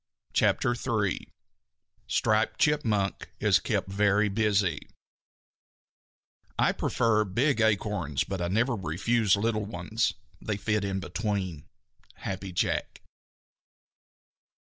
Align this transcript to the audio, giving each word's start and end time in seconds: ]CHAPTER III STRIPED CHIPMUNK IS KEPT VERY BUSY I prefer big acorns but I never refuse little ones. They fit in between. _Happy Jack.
]CHAPTER 0.33 0.73
III 0.73 1.31
STRIPED 2.07 2.59
CHIPMUNK 2.59 3.29
IS 3.39 3.59
KEPT 3.59 3.87
VERY 3.87 4.29
BUSY 4.29 4.89
I 6.57 6.71
prefer 6.71 7.23
big 7.23 7.61
acorns 7.61 8.23
but 8.23 8.41
I 8.41 8.47
never 8.47 8.75
refuse 8.75 9.35
little 9.35 9.63
ones. 9.67 10.15
They 10.41 10.57
fit 10.57 10.83
in 10.83 11.01
between. 11.01 11.65
_Happy 12.21 12.51
Jack. 12.51 13.03